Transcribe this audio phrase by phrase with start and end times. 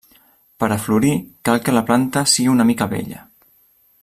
[0.63, 1.11] Per a florir
[1.49, 3.25] cal que la planta sigui una mica vella.